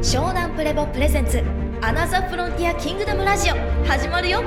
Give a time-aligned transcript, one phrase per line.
[0.00, 1.42] 湘南プレボプレゼンツ
[1.82, 4.42] アナザーフロンティアキングダムラジオ始まるよ。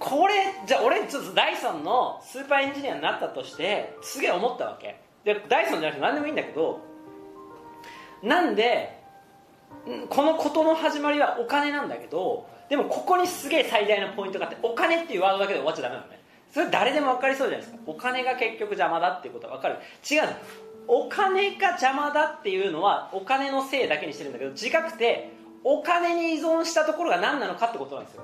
[0.00, 0.34] これ
[0.66, 5.00] じゃあ俺ちょっとダイソンのスーパーエンジニアになったとしてすげえ思ったわけ。
[5.24, 6.80] でダイソンじゃなくて何でもいいんだけど
[8.20, 9.00] なんで
[10.08, 16.15] このことの始まりはお金なんだけどでもここにすげえ最大のポイントがあってお金っていうワードだけで終わっちゃダメなのね。
[16.56, 17.82] それ誰でも分かりそうじゃないですか。
[17.84, 19.76] お金が結局邪魔だっていうことが分かる。
[20.10, 20.22] 違う。
[20.22, 20.28] の
[20.88, 25.32] お金が邪魔だっていうのはお金のせいだけにしてるんだけど違くて
[25.64, 28.22] お金に依存したところが何なのかってことなんですよ。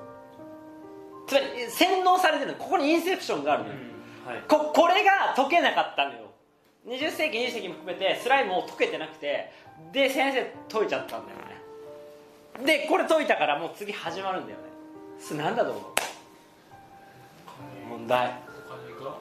[1.27, 2.57] つまり洗脳されてるの。
[2.57, 3.75] ここにインセプションがあるのよ、
[4.25, 4.41] はい。
[4.47, 6.31] ここれが解けなかったのよ。
[6.87, 9.51] 20世紀20世紀も含めてスライムを解けてなくて
[9.91, 11.37] で先生解いちゃったんだよ
[12.65, 12.65] ね。
[12.65, 14.63] でこれ解いたからもう次始まるんだよね。
[15.19, 15.83] それ何だと思う？
[18.03, 18.27] 問題。
[18.27, 19.17] お金が？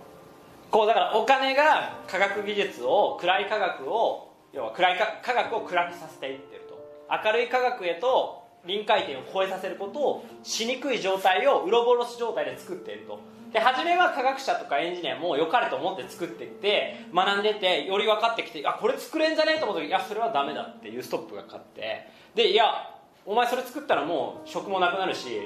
[0.70, 6.82] こうだからお金が科学技術を暗い科学を要は暗いか科学を暗くさせていってると。
[7.24, 13.18] 明るい科学へと臨界点を超えさせることをしにくい状態をウロボロス状態で作っていると。
[13.52, 22.08] で初めは科学者とかエンジニアも良かれと思って作っていって学んでてより分かってきてあこれ作れんじゃねえと思った時いやそれはダメだっていうストップがかかって。
[22.34, 22.64] でいや
[23.26, 25.42] お前それ作ったらもう職もなくなるし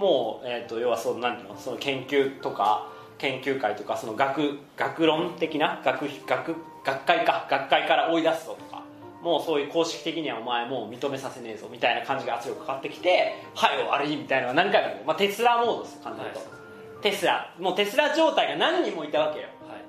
[0.00, 8.82] もう、えー、と要はそうなんていうのその研究とか研究会とかその学学論的な学学学会か学会から追い出すぞとか
[9.22, 16.32] もうそういう公式的にはお前もう認めさせねえぞみたいな感じが圧力かかってきてはい終わりみたいなのが何回もまあ、テスラモードです簡単に。
[16.32, 17.54] 言うと、テスラ。
[17.58, 19.48] もうテスラ状態が何人もいたわけよ。
[19.68, 19.84] はい。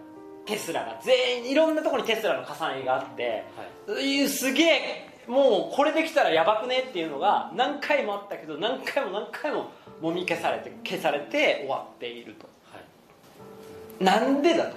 [0.45, 3.45] テスラが全員いろんなところにテスラの重ねがあって、
[3.87, 4.27] はい。
[4.27, 12.47] すげえもうこれできたらやばくねっていうのが何回もあったけど何回も何回ももみ消されて消されて終わっていると。
[12.71, 14.03] はい。
[14.03, 14.75] なんでだと。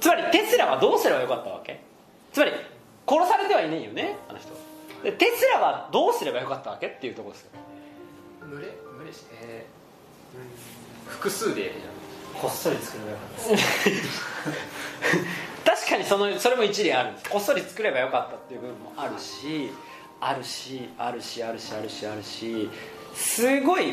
[0.00, 1.80] つまりテスラはどうすればよかったわけ？
[2.32, 2.52] つまり
[3.06, 4.48] 殺されてはいないよねあの人。
[5.02, 7.50] でテスラはどうすればよかったわけっていうところですよ。
[8.50, 8.68] 群れ
[8.98, 11.72] 群れしえー、複数で
[12.40, 13.28] こっそり作ればよかっ
[15.64, 15.72] た。
[15.76, 17.30] 確かにそのそれも一理あるんです。
[17.30, 19.70] こっそり作ればよかったっていう部分もあるし
[20.26, 22.70] あるしあるしあるしあるしあるし
[23.14, 23.92] すごい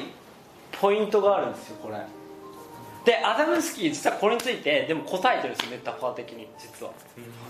[0.71, 1.97] ポイントがあるんですよこれ。
[3.03, 6.93] でアダムスキー実はこれについてでも答えてるんですよメタファー的に実は。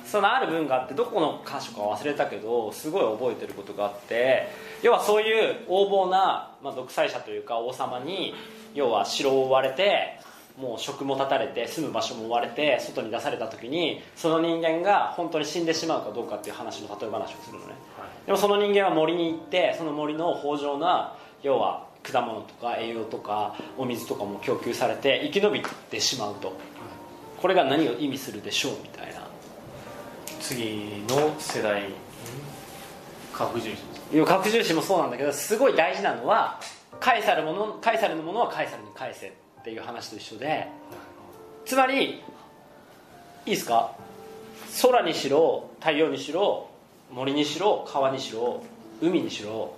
[0.06, 4.48] そのある文があってどこの箇所か忘れたけどすごい覚えてることがあって
[4.82, 8.34] 要はそういう横暴な、まあ、独裁者というか王様に
[8.74, 10.20] 要は城を追われて
[10.62, 17.74] もう職も断たれて住む場所も追われて外に出された時にその人間が本当に死んでしまうかどうかっていう話の例え話をするのね。
[18.28, 26.54] でもその人間は森に行ってその森の豊穣な要は果物とか栄養とかお水とかも供給されて生き延びてしまうと。
[27.42, 29.22] これが何を意味するでしょうみたいな。
[30.40, 31.84] 次の世代
[33.34, 36.60] 科学重視核重視もそうなんだけどすごい大事なのは
[37.00, 40.68] カエサルものカエサルのものはカエサルに返せっていう話と一緒で
[41.66, 42.22] つまりい
[43.46, 43.96] いですか？
[44.82, 46.70] 空にしろ太陽にしろ
[47.12, 48.64] 森にしろ川にしろ
[49.02, 49.74] 海にしろ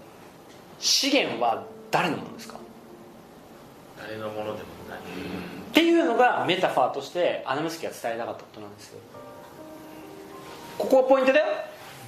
[0.80, 2.58] 資源は誰のものですか？
[3.98, 4.56] 誰のものでも
[4.90, 5.00] ない。
[5.00, 9.00] っていうのがメタファーとしてアナムスキが伝えたかったことなんですよ。
[10.78, 11.46] ここがポイントだよ。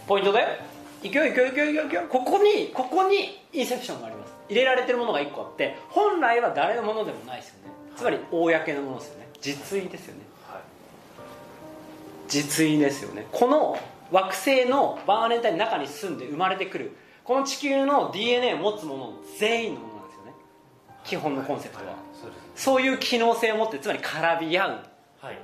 [0.08, 0.48] ポイントだよ。
[1.04, 2.04] いくよいくよいくよいくよ。
[2.10, 4.15] ここにここにインセプションがあります
[4.50, 7.72] 入れられてるものが1個あって本来は誰のものでもないですよね。
[7.96, 9.28] つまり公のものですよね。
[9.42, 10.22] 実意ですよね。
[10.48, 10.62] はい。
[12.28, 13.28] 実意ですよね。
[13.32, 13.78] この
[14.12, 20.34] 惑星のバーレンタインの中に住んで生まれてくるこの地球の DNA を持つもの全員のものなんですよね。
[21.04, 21.96] 基本のコンセプトは。
[22.14, 22.64] そうです。
[22.64, 24.70] そういう機能性を持ってつまり絡み合う。
[25.22, 25.38] はい。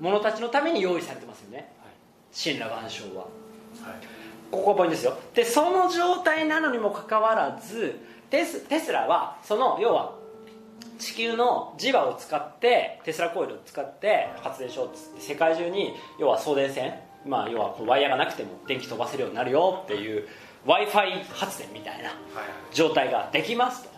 [0.00, 1.72] 者たちのために用意されてますよね。
[1.80, 2.54] はい。
[2.54, 3.24] 神羅万象は。
[3.24, 3.30] は
[3.92, 4.15] い
[4.50, 5.18] ここがポイントですよ。
[5.34, 7.98] でその状態なのにもかかわらず
[8.30, 10.14] テステスラはその要は
[10.98, 16.94] 地球の磁場を使ってテスラコイルを使って発電所をつって世界中に要は送電線
[17.26, 20.26] まあ要はこうワイヤーがなくても電気飛ばせるようになるよっていう
[20.64, 22.16] w i f i 発電みたいなはい
[22.72, 23.90] 状態ができますと。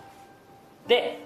[0.88, 1.18] で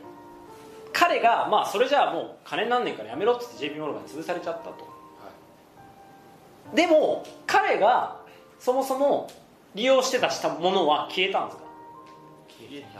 [0.92, 4.92] 彼がまあそれじゃあもう金になんねんからやめろって言って JP モルガンに潰されちゃったと。
[6.74, 8.21] でも彼が
[8.62, 9.28] そもそも
[9.74, 11.64] 利用してたしたものは消えたんですか？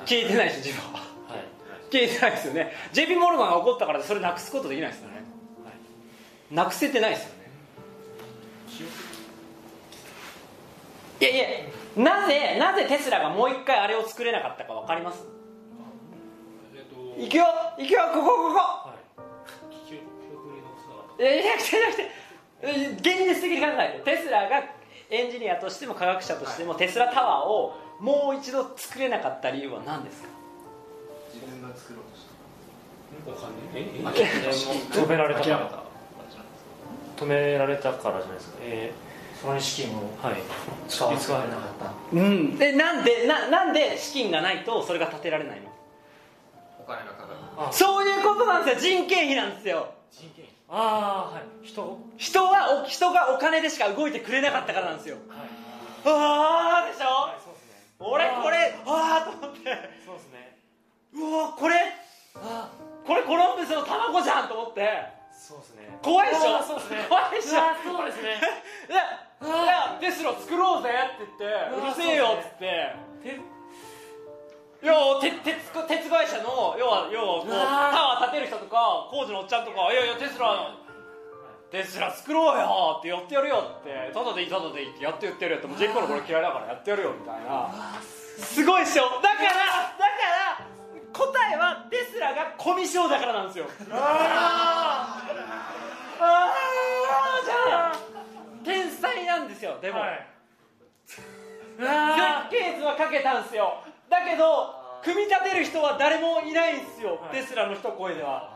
[0.04, 0.48] 消えてない。
[0.48, 0.98] です自分は。
[0.98, 1.44] はい。
[1.92, 2.72] 消えてないですよね。
[2.92, 5.22] JP モルガンが起こったからそれなくすことできないですよね、
[6.50, 7.42] なくせてないですよね。
[11.20, 11.46] いやいや
[11.96, 15.24] なぜなぜテスラがもう一回あれを作れなかったか分かります？
[16.74, 16.84] えっ
[17.16, 17.22] と。
[17.22, 17.44] いくよ
[17.78, 18.58] いくよここここ。
[18.58, 18.94] は
[21.20, 21.24] い。
[21.24, 22.10] えじゃなくてじゃなくて
[22.62, 22.66] え
[22.96, 23.04] 現
[23.40, 24.81] 実的に考えてテスラが
[25.12, 30.28] エンジニアとしても科学者としても、テスラタワーをもう一度作れなかった理由は何ですか？
[31.34, 34.30] 自分が作ろうとしたお金ええ諦め
[35.04, 35.40] 止められた。
[35.42, 35.84] から
[37.16, 38.56] 止められたからじゃないですか。
[38.62, 38.92] え
[39.40, 40.36] その資金をー、はい。
[40.88, 41.16] 使われ
[41.48, 41.92] なかった。
[42.12, 42.56] うん。
[42.56, 45.68] でなんでななんで資金がないとそれが建てられないの？
[46.80, 48.98] お金がかかるそういうことなんですよ。
[48.98, 49.92] 人件費なんですよ
[50.74, 51.42] ああはい。
[51.66, 51.98] 人？
[52.16, 55.16] 人はお人がお金でしか動いてくれなかったからなんですよ。
[55.28, 55.48] はい。
[56.06, 57.76] ああでしょ、はいそうですね。
[58.00, 59.60] 俺これああと思って。
[60.06, 60.56] そうですね。
[61.12, 61.76] うわこれ？
[62.36, 62.70] あ
[63.06, 64.88] これコロンブスの卵じゃんと思って。
[65.36, 65.98] そうですね。
[66.02, 66.62] 怖いでしょ？
[66.62, 67.04] そうですね。
[67.08, 67.60] 怖 いでしょ？
[67.84, 68.40] そうですね。
[68.88, 72.96] いやいやテスラ作ろうぜって言ってうるせえよっつって。
[73.22, 73.40] て
[74.82, 77.31] 要は鉄鉄鉄会社の要は要は
[79.10, 80.74] 建てる人とか工事のおっちゃんとかいやいやテスラ
[81.70, 84.10] テスラ作ろうよってやってやるよって。
[84.12, 85.66] ただでいいただでいいってやって言ってるよって。
[85.68, 87.70] もうジェイコのこれ嫌いだからやってやるよみたいな。
[88.36, 89.04] すごいっしょ。
[89.22, 89.50] だから
[89.96, 90.12] だか
[90.60, 90.68] ら
[91.12, 93.66] 答えはテスラがコミュ障だからなんですよ。
[93.90, 96.24] あー。
[96.24, 97.96] あーじゃあ
[98.64, 100.26] 天才なんですよでも、はい。
[101.08, 101.20] 設
[102.50, 103.82] 計図はかけたんですよ。
[104.10, 107.36] だけど組み立てる人は誰もいないんですよ、はい。
[107.36, 108.51] テスラの一声では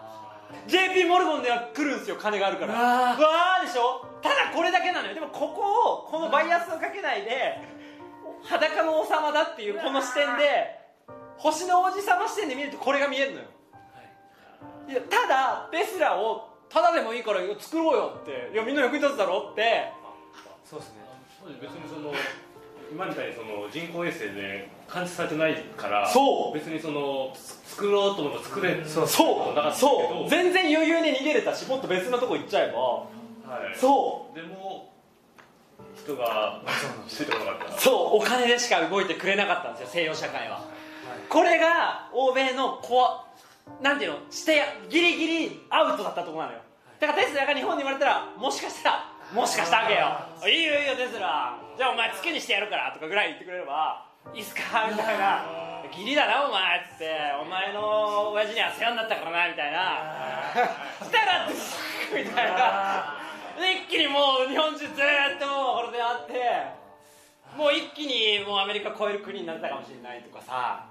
[0.66, 2.74] JP モルゴンでは来るんですよ金があるから。
[2.74, 3.20] うわー。
[3.20, 4.06] わーでしょ？
[4.22, 5.14] ただこれだけなのよ。
[5.14, 7.60] でもここをこのバイアスをかけないで
[8.42, 10.78] 裸の王様だっていうこの視点で
[11.36, 13.46] 星の王子様視点で見るとこれが見えるのよ。
[14.88, 14.92] い。
[14.94, 18.50] やただテスラをただでもいいから作ろうよって。
[18.52, 19.92] いやみんな役に立つだろって。
[20.64, 21.06] そうですね。
[21.60, 22.12] 別にその
[22.90, 26.54] 今みたいにその人工衛星で感知されてないからそう。
[26.54, 27.32] 別にその
[27.64, 29.08] 作ろうと思ったら作れそう。
[29.08, 30.30] そう。
[30.30, 32.78] 全然余裕で逃げれたしもっと別のとこ行っちゃえば。
[32.78, 33.06] は
[33.74, 33.76] い。
[33.78, 34.92] そでも
[35.96, 36.62] 人が
[37.78, 38.16] そう。
[38.18, 40.64] お金でしか動いてくれなかったんですよ西洋社会は、
[41.28, 43.26] これが欧米のコア
[43.82, 46.60] なんていうのしてギリギリアウトだったところなのよ。
[47.00, 50.06] だからテスラが日本に生まれたらもしかしたらもしかしたわけよ
[50.48, 51.58] いいよいいよテスラ。
[51.76, 55.44] じゃあお前月にしてやるからとかぐらい言ってくれればいいっすかみたいな。
[55.90, 57.10] 義理だなお前っつって。
[57.40, 60.52] お前の親父には世話になったからなみたいな。
[61.02, 63.18] したらみたいな。
[63.58, 66.32] で一気にもう日本中ずーっともうこれであって
[67.56, 70.86] もう一気にもうアメリカ超える国になったかもしれないとかさ。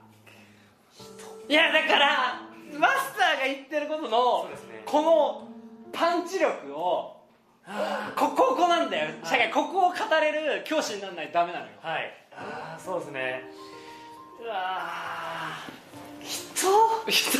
[1.48, 2.42] いやだから
[2.78, 4.84] マスターが言ってることのね。
[4.86, 5.48] この
[5.94, 7.25] パンチ力を
[8.16, 9.12] ここここなんだよ。
[9.24, 11.72] 社会ここを語れる教師にならないとダメなのよ。
[11.82, 12.14] はい。
[12.32, 13.44] ああそうですね。
[14.40, 15.58] うわ
[16.22, 16.68] 人？
[17.10, 17.40] 人？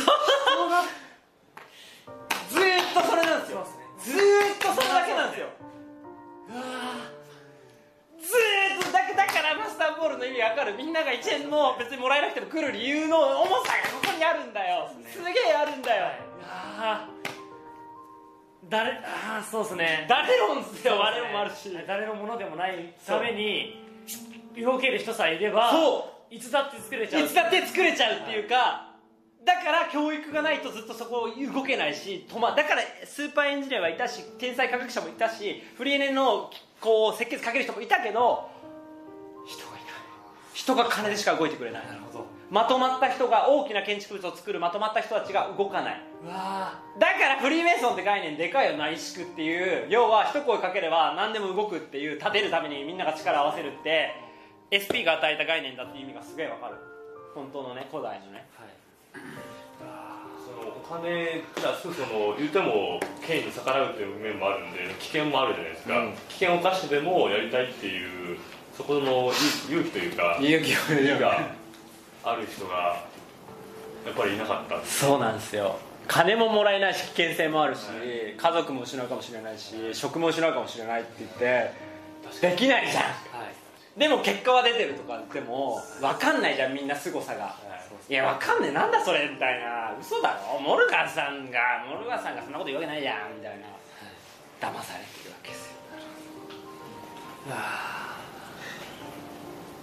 [2.48, 3.66] ずーっとそれなんですよ。
[3.98, 4.16] ずー
[4.54, 5.46] っとそれだけなんですよ。
[8.20, 10.74] ずーっとだだからマスターボールの意味わかる。
[10.76, 14.90] みんなが1円の別にもらえなくても来る理由の重さがここにあるんだよ。
[15.12, 16.06] すげえあるんだよ、
[16.42, 17.35] あー
[18.68, 20.06] 誰ああそうですね。
[20.08, 23.84] 誰論ですよそうですね我々もあるし誰のものでもないために
[24.60, 26.34] 動ける人さえいればそう。
[26.34, 27.24] いつだって作れちゃう。
[27.24, 28.92] いつだって作れちゃうっていうか
[29.44, 38.50] だから教育がないとずっとそこ動けないし止まだからスーパーエンジニアはいたし天才科学者もいたしフリーエネのこう設計図かける人もいたけど
[39.46, 39.82] 人がいない。
[40.52, 41.86] 人が金でしか動いてくれない。
[41.86, 46.00] なるほどまとまった人が大きな建築物を作るまとまった人たちが動かない。
[46.98, 54.14] だからフリーメイソンって概念でかいよ内縮っていう要は一声かければ何でも動くっていう立てるためにみんなが力を合わせるって
[54.70, 56.76] SP が与えた概念だっていう意味がすげえわかる。
[57.34, 58.46] 本当のね古代のね。
[60.46, 66.12] そのお金プラスその言っても権威に逆らうという面もあるんで危険もあるじゃないですか、うん。
[66.28, 68.38] 危険を冒してでもやりたいっていう
[68.72, 69.32] そこの
[69.68, 71.55] 勇勇気というか勇気を勇気が
[72.26, 73.06] ある人が
[74.04, 74.84] やっぱりいなかった。
[74.84, 75.78] そうなんですよ。
[76.08, 77.80] 金ももらえないし危険性もあるし、
[78.36, 81.72] 家族も失うかもしれないし職も失うかもしれないって言って
[82.40, 83.04] できないじゃん。
[83.04, 83.10] は
[83.46, 83.98] い。
[83.98, 87.56] でも結果は出てるとかでも分かんないじゃんみんな凄さが。
[88.08, 88.12] い。
[88.12, 89.94] や分かんねえなんだそれみたいな。
[90.00, 90.60] 嘘だろ。
[90.60, 93.66] モルガンさんがモルガンさんがそんなこと言うわけないじゃんみたいな。
[94.58, 95.76] 騙されてるわけですよ。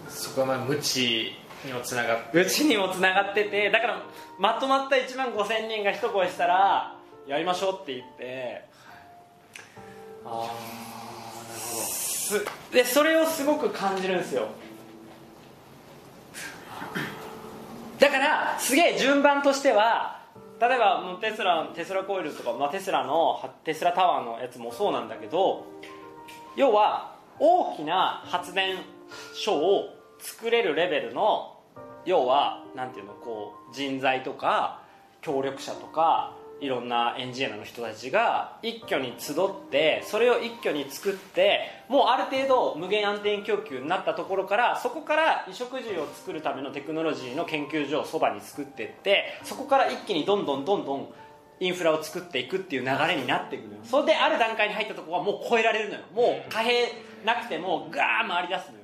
[0.10, 2.42] そこはまあ無知にもつながって。
[2.42, 4.04] うちにもつながっててだから
[4.40, 6.96] まとまった1万5000人が一声したら
[7.28, 8.66] やりましょうって言って。
[10.26, 10.50] ああなる
[12.30, 12.52] ほど。
[12.72, 14.48] でそれをすごく感じるんですよ。
[18.00, 20.20] だからすげえ順番としては
[20.60, 25.66] 例えばもうテスラテスラコイルとか、まあ、テスラのテスラタワーのやつもそうなんだけど
[26.56, 28.78] 要は大きな発電
[29.34, 31.60] 所を作れるレベルの
[32.06, 34.82] 要はなんていうのこう人材とか
[35.22, 39.36] 協力者とかいろんなエンジニアの人たちが一挙に集っ
[39.70, 51.10] てそれを一挙に作ってもうある程度無限安定供給になったところからそこから衣食住を作るためのテクノロジーの研究所をそばに作っていってそこから一気にどんどんどんどん
[51.60, 53.80] インフラを作っていくっていう流れになっていくのよ。
[53.84, 56.02] それである段階に入ったとこはもう超えられるのよ。
[56.14, 56.92] もう貨幣
[57.26, 58.83] なくてもガー回り出すのよ。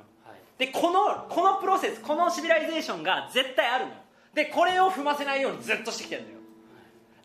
[0.60, 3.92] でこのこのプロセスこの civilization が絶対あるの。
[3.92, 3.98] よ
[4.34, 6.36] でこれを踏ませないようにずっとしてきてるのよ。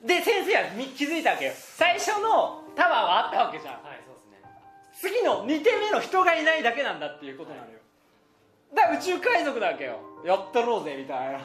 [0.07, 1.53] で先生はみ気づいたわけよ。
[1.57, 3.75] 最初のタワーはあったわけじゃん。
[3.75, 4.39] はいそうで
[5.03, 5.19] すね。
[5.19, 7.79] 次の2手目の人がいないだけなんだっていうことなのよ。
[8.73, 9.99] だから宇宙海賊だわけよ。
[10.25, 11.39] やったろうぜみたいな。
[11.39, 11.41] や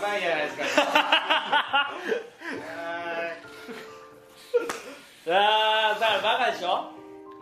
[0.00, 0.62] ばいじゃないですか。
[5.28, 5.65] あー
[6.52, 6.92] でしょ？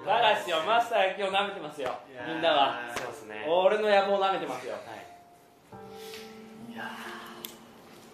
[0.06, 1.98] バカですよマスター今日舐めてますよ。
[2.28, 2.80] みんなは。
[2.96, 3.46] そうですね。
[3.48, 4.74] 俺の野望舐めてますよ。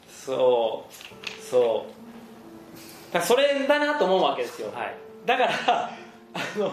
[0.08, 1.42] そう。
[1.42, 3.12] そう。
[3.12, 4.94] だからそれだなと思うわけですよ、はい。
[5.26, 5.90] だからあ
[6.56, 6.72] の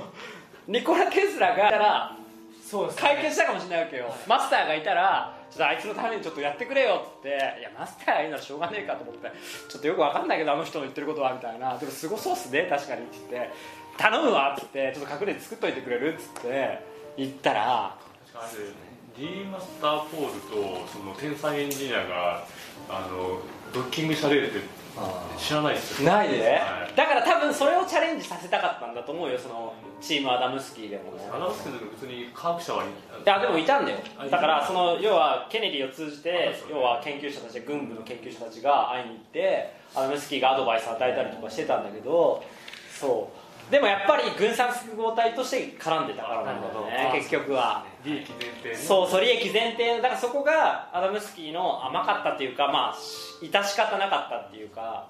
[0.68, 2.16] ニコラ・テスラがいたら
[2.64, 7.30] そうです解決したかもしれないわけよ、マスターがいたらちょっとあいつのためにちょっとやってくれよって。
[7.30, 9.32] 言っていやマスターがいいならしょうがねえかと思って。
[9.70, 11.78] ちょっとよくわかんないけどあの人の言ってることはみたいな。
[11.78, 13.50] でもすごそうっすね確かにって言って
[13.98, 16.14] 頼むわっつってちょっと隠れて作っといてくれる？
[16.14, 16.80] っつって
[17.18, 17.98] 言ったらあ
[19.18, 22.46] れ D マスターポールとその天才エンジニアが
[22.88, 23.42] あの
[23.74, 24.60] ドッキングされるって
[25.38, 26.12] 知らないですよ。
[26.12, 26.96] ないで、はい。
[26.96, 31.14] だから多分それをチャレンジさせたかったんだと思うよそのチームアダムスキーでも。
[31.14, 32.90] ねアナウンスけど別に科学者はいい
[33.26, 33.98] やでもいたんだよ。
[34.20, 42.44] あだからその要はケネディを通じて要は研究者たち軍部の研究者たちが会いに行ってアダムスキーがアドバイスを与えたりとかしてたんだけど
[43.00, 47.86] そうでもやっぱり軍産複合体として絡んでたからなんだよね結局は。
[48.06, 52.96] 利益前提ねそうそう利益前提だからそこがアダムスキーの甘かったっていうかまあ
[53.42, 55.08] 致し方なかったっていうか。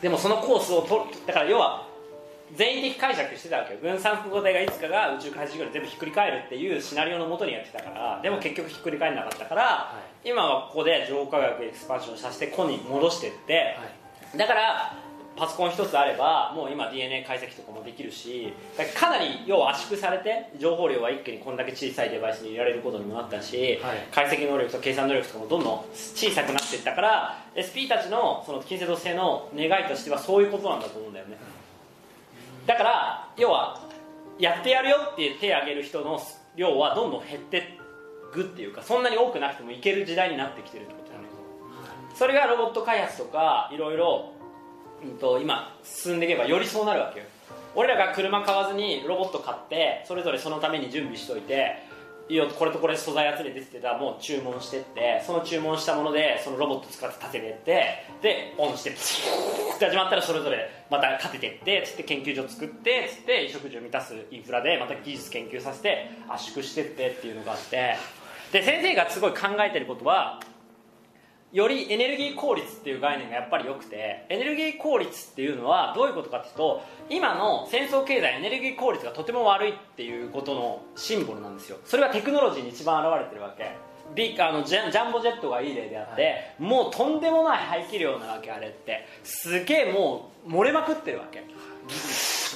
[0.00, 1.88] でもそのコースをとだから要は
[2.54, 3.80] 全員的解釈してたわけよ。
[3.82, 9.92] 軍産複合体がいつかが宇宙開示後に全部ひっくり返るっていうシナリオのもとにやってたからでも結局ひっくり返らなかったから、
[10.24, 13.76] 今はここで情報科学エクスパンションさせて個に戻してって、
[14.36, 14.96] だから
[15.38, 23.78] パソコン一つあればもう今 DNA 解析とかもできるしだかなり要は圧縮されて情報量は一気にこんだけ小さいデバイスに入れられることにもなったし、
[24.10, 31.36] 解析能力と計算能力とかもどんどん小さくなっていったから SP たちのその近世土星の願いとしてはそういうことなんだと思うんだよね。
[32.66, 33.80] だから要は
[34.38, 36.20] やってやるよって手を挙げる人の
[36.56, 37.58] 量はどんどん減って
[38.30, 41.24] いくっていうかそんなに多くなくてもいける時代になってきてるってことだね。
[42.14, 44.32] それがロボット開発とかいろいろ
[45.02, 47.26] うんと今進んでいけばよりそうなるわけよ。
[47.74, 51.76] 俺らが車買わずにロボット買ってそれぞれそのために準備しといて
[52.28, 57.84] いいよこれとこれ素材集めてって言ったらもう注文してってその注文したものでそのロボット使って立ててって
[58.22, 67.96] でオンしてプシューって始まったらそれぞれまた立ててってつって研究所作ってつって食住を満たすインフラでまた技術研究させて圧縮してってっていうのがあって。
[68.52, 70.40] で先生がすごい考えてることは
[71.52, 81.78] よりエネルギー効率っていう概念がやっぱり良くてエネルギー効率っていうのはどういうことかっていうと今の戦争経済エネルギー効率がとても悪いっていうことのシンボルなんですよ。
[81.84, 83.76] それはテクノロジーに一番現れてるわけ。
[84.14, 89.06] ビッあのジャジャンボジェットがいい例であって、もうとんでもない排気量なわけあれって。
[89.22, 91.44] すげえもう漏れまくってるわけ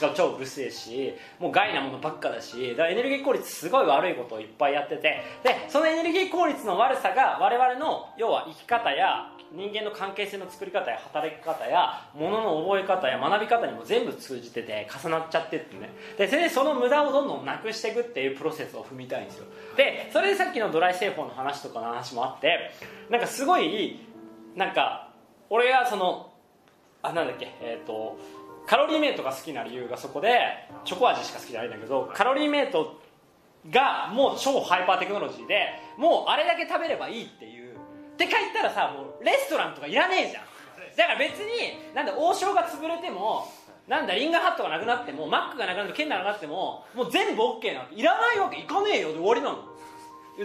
[0.01, 15.91] とか超うるせえしもう害なものばっかだしだからエネルギー効率すごい悪いことをいっぱいやっててでそのエネルギー効率の悪さが我々の要は生き方や人間の関係性の作り方や働き方や物の覚え方や学び方にも全部通じてて重なっちゃってってね。
[16.17, 19.45] でそれでその無駄をどんどんなくしていくっていうプロセスを踏みたいんですよ。
[19.77, 22.71] でそれでさっきのドライ製法の話とかの話もあって
[23.11, 24.01] なんかすごい
[24.57, 25.11] なんか
[25.51, 26.33] 俺がその
[27.03, 28.17] あなんだっけえっ、と
[28.67, 30.39] カロリーメイトが好きな理由がそこで
[30.85, 33.01] チョコ味しか好きじゃないんだけどカロリーメイト
[33.71, 37.73] がもう超ハイパーテクノロジーでもうあれだけ食べればいいっていう。
[37.75, 40.45] って書いたらさもうレストランとかいらねえじゃん。
[40.97, 43.49] だから別になんだ王将が潰れても
[43.89, 47.97] なんだリンガーハットがなくなってもマックがなくなってケンがなくなってももう全部 OK なわけ。
[47.97, 48.59] いらないわけ。
[48.59, 49.09] いかねえよ。
[49.13, 49.59] で終わりなの。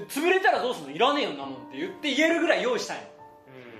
[0.09, 0.91] 潰れたらどうすんの？
[0.91, 3.03] いらねえよなもんって言って言えるぐらい用意したいの。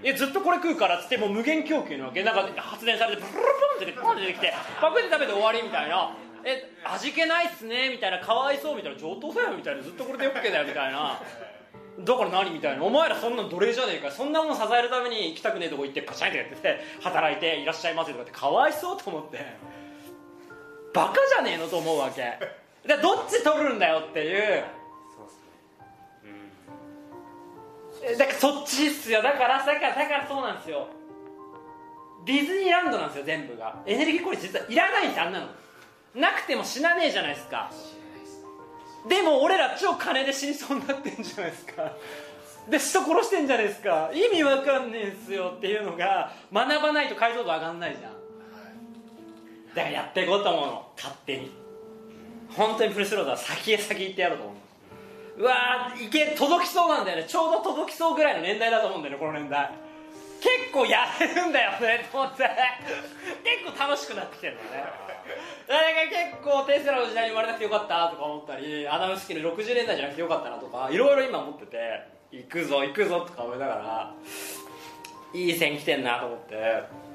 [0.04, 2.24] いやずっとこれ食うからっつってもう無限供給なわけ。
[2.24, 3.48] なんか発電されてプルル
[3.86, 11.20] ルンってポンって出てきてパクって食べて終わりみたいなえ味気ないっすねみたいなかわいそうみたいな上等だよみたいなずっとこれで OK だよみたいな
[12.00, 19.40] だから何みたいなお前らそんな奴隷じゃねえかそんなもん支えるために行きたくねえとこ行ってパシャンってやってて働いていらっしゃいませとかってかわいそうと思って
[20.94, 22.22] バカじゃねえのと思うわけ
[22.88, 24.64] でどっち取るんだよっていう
[28.16, 29.22] だからそっちっすよ。
[29.22, 30.88] だからだからだからそうなんですよ。
[32.26, 33.82] ディズニーランドなんですよ全部が。
[33.86, 35.48] エネルギー効率実はいらないんですあんなの。
[36.16, 37.72] なくても死なねえじゃないですか。
[39.08, 41.92] でも俺ら超金で死にそうになってんじゃないですか。
[42.70, 44.12] で人殺してんじゃないですか。
[44.14, 48.14] 意味わかんねえんすよっていうのが学ばないと解像度上がんないじゃん。
[49.74, 50.92] だからやっていこうと思うの。
[50.98, 51.52] 勝手に。
[52.50, 54.56] 本当にプレスロードは先へ先行ってやろうと思う。
[55.38, 57.26] うわーいけ届きそうなんだよね。
[57.28, 59.70] ちょうど届きそうぐらいの年代だと思うんだよねこの年代。
[60.40, 62.44] 結構やれるんだよねと思って。
[63.64, 64.84] 結構楽しくなってきてるのね。
[65.68, 65.82] だか
[66.32, 71.78] 結構テスラの時代に生まれなくてよかったとか思ったりアダムスキル60年代じゃなくてよかったなとかいろいろ今思ってて
[72.32, 74.14] 行くぞ行くぞとか思いながら
[75.34, 77.08] いい線来てんなと思って。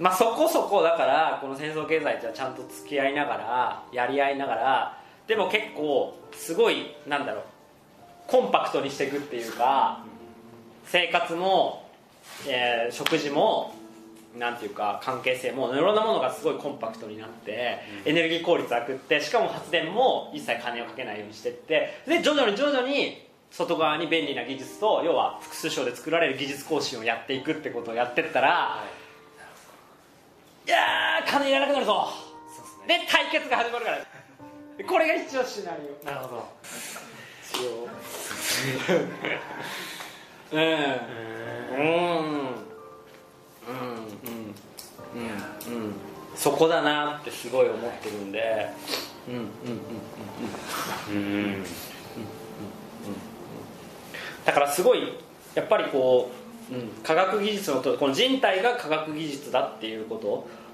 [0.00, 7.44] まあそこそこだからこの戦争経済ってちゃんと付き合いながらやり合いながらでも結構すごいなんだろう
[8.26, 10.04] コンパクトにしていくっていうか
[10.86, 11.88] 生活も、
[12.46, 13.74] えー食事も
[14.38, 28.82] なんていうか関係性もいろんなものがすごいコンパクトになって、エネルギー効率上がってしかも発電も一切金をかけないようにしてってで徐々に徐々に外側に便利な技術と要は複数省で作られる技術更新をやっていくってことをやってったら、
[30.66, 32.08] い、やー金いらなくなるぞ。
[32.88, 33.98] で対決が始まるから
[34.82, 36.48] これが一応シナリオなるほど。
[40.52, 40.60] うん。
[40.60, 40.68] うん。
[40.68, 42.48] うん。
[43.60, 43.84] うん。
[45.14, 45.30] うん。
[45.72, 45.94] うん。
[46.34, 48.32] そこだなってすごい思ってるん。
[48.32, 48.68] で
[49.28, 49.34] うん。
[49.34, 49.42] うん。
[49.42, 49.48] うん。
[51.08, 51.14] うん。
[51.14, 51.54] うん。
[51.54, 51.64] うん。
[54.44, 55.14] だからすごい
[55.54, 56.30] やっぱりこ
[56.70, 60.16] う、うん、科学技術のとこの人体が科学技術だっていうこ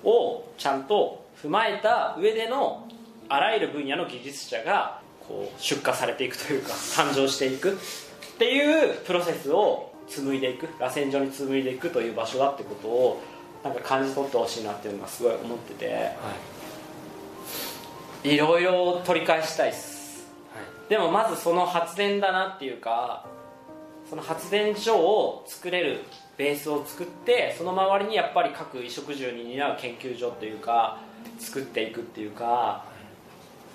[0.02, 0.84] とをちゃん。
[0.84, 2.86] と踏まえた上での
[3.30, 7.72] あらゆる分野の技術者がこう出荷されていくというか誕生していく。
[7.72, 7.76] っ
[8.38, 10.68] ていうプロセスを紡いでいく。
[10.80, 13.22] 螺旋状に紡いでいくという場所だってことを
[13.62, 16.10] なんか感じ取ってほしいなっていうのがすごい思ってて、
[18.24, 18.36] い。
[18.36, 20.26] ろいろ取り返したいっす、
[20.88, 23.26] でもまずその発電だなっていうか
[24.08, 26.00] その発電所を作れる
[26.36, 30.98] ベースを作ってその周りにやっぱり各衣食住に担う研究所っていうか
[31.38, 32.84] 作っていくっていうか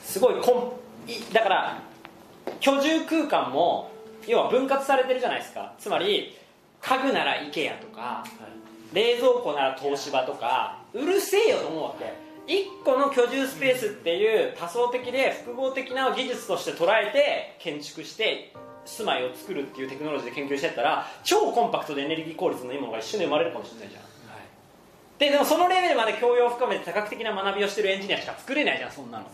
[0.05, 1.81] すごいコンいだから
[2.59, 3.91] 居住空間も
[4.27, 5.73] 要は分割されてるじゃないですか。
[5.77, 6.37] つまり
[6.81, 8.23] 家具なら IKEA とか、
[8.93, 12.13] 冷蔵庫なら東芝とかうるせえよと思うわけ。
[12.51, 18.53] 1個の居住スペースっていう多層的で複合的な技術として捉えて建築して
[18.85, 24.03] 住まいを作るっていうテクノロジーで研究してったら超コンパクトでエネルギー効率のいいものが一瞬で生まれるかもしれないじゃん。
[25.17, 29.25] ででもそのレベルまで教養を深めて多角的な学びをしてるエンジニアしか作れないじゃんそんなの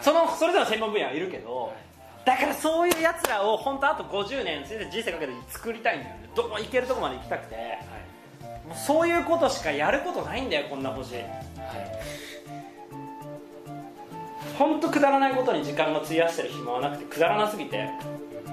[0.00, 1.72] そのそれぞれの専門分野はいるけど
[2.24, 6.30] だからそういうやつらを本当あと50年人生かけて作りたいんだよね。
[6.34, 7.78] どこ行けるとこまで行きたくて、
[8.66, 11.16] もうそういうことしかやることないんだよこんな星。
[14.58, 17.90] 本当くだらないことに時間が費やしてる暇はなくてくだらなすぎて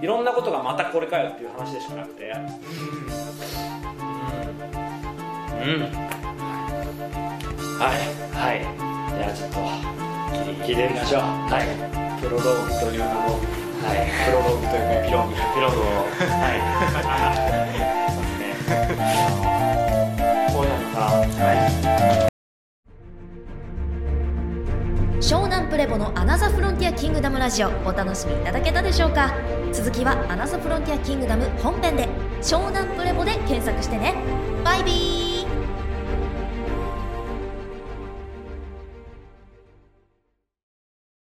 [0.02, 2.32] いろんなことがまたこれかよっていう話でしかなくて。
[2.32, 2.34] う
[5.64, 5.82] ん。
[7.80, 7.98] はい。
[8.36, 8.62] はい。
[9.18, 9.50] じゃあちょっ
[9.96, 10.01] と
[10.32, 11.22] 聞いてみましょう。
[11.22, 11.68] はい。
[12.22, 13.40] プロローグというのを。
[13.84, 14.08] はい。
[14.26, 16.60] プロローグというかエピローグエピローグをはい。
[18.12, 18.56] そうですね
[20.54, 20.68] こうい。
[20.68, 22.32] うのがはい。
[25.22, 28.38] 湘南プレボのアナザフロンティアキングダムラジオお楽しみい。
[28.46, 29.34] ただけたでしょうか
[29.74, 32.08] 続きはアナザフロンティアキングダム本編で
[32.42, 34.16] 湘南プレボで検索してね
[34.64, 35.31] バイビー